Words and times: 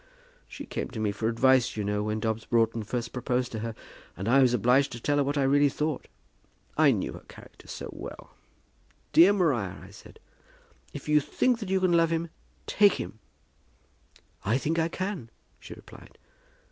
She 0.47 0.65
came 0.65 0.89
to 0.89 0.99
me 0.99 1.11
for 1.11 1.27
advice, 1.27 1.77
you 1.77 1.83
know, 1.83 2.01
when 2.01 2.19
Dobbs 2.19 2.45
Broughton 2.45 2.81
first 2.81 3.13
proposed 3.13 3.51
to 3.51 3.59
her; 3.59 3.75
and 4.17 4.27
I 4.27 4.41
was 4.41 4.51
obliged 4.51 4.91
to 4.93 4.99
tell 4.99 5.17
her 5.17 5.23
what 5.23 5.37
I 5.37 5.43
really 5.43 5.69
thought. 5.69 6.07
I 6.75 6.89
knew 6.89 7.13
her 7.13 7.23
character 7.27 7.67
so 7.67 7.87
well! 7.93 8.31
'Dear 9.13 9.31
Maria,' 9.33 9.79
I 9.79 9.91
said, 9.91 10.17
'if 10.91 11.07
you 11.07 11.19
think 11.19 11.59
that 11.59 11.69
you 11.69 11.79
can 11.79 11.91
love 11.93 12.09
him, 12.09 12.29
take 12.65 12.93
him!' 12.93 13.19
'I 14.43 14.57
think 14.57 14.79
I 14.79 14.87
can,' 14.87 15.29
she 15.59 15.75
replied. 15.75 16.17